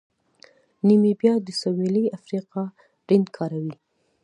نیمیبیا 0.87 1.33
د 1.45 1.47
سویلي 1.61 2.05
افریقا 2.17 2.63
رینډ 3.09 3.27
کاروي. 3.35 3.75